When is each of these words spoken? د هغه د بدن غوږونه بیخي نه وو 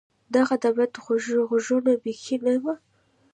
د 0.31 0.33
هغه 0.43 0.55
د 0.63 0.65
بدن 0.77 1.01
غوږونه 1.45 1.91
بیخي 2.03 2.37
نه 2.45 2.53
وو 2.61 2.73